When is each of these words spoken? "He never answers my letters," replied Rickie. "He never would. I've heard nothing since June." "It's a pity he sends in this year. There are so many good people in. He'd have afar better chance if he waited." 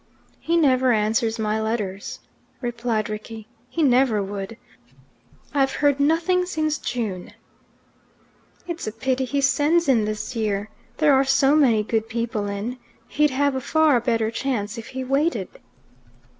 "He 0.39 0.57
never 0.57 0.91
answers 0.93 1.37
my 1.37 1.61
letters," 1.61 2.21
replied 2.59 3.07
Rickie. 3.07 3.47
"He 3.69 3.83
never 3.83 4.23
would. 4.23 4.57
I've 5.53 5.73
heard 5.73 5.99
nothing 5.99 6.47
since 6.47 6.79
June." 6.79 7.33
"It's 8.67 8.87
a 8.87 8.91
pity 8.91 9.25
he 9.25 9.41
sends 9.41 9.87
in 9.87 10.05
this 10.05 10.35
year. 10.35 10.71
There 10.97 11.13
are 11.13 11.23
so 11.23 11.55
many 11.55 11.83
good 11.83 12.09
people 12.09 12.47
in. 12.47 12.79
He'd 13.09 13.29
have 13.29 13.53
afar 13.53 13.99
better 14.01 14.31
chance 14.31 14.75
if 14.75 14.87
he 14.87 15.03
waited." 15.03 15.49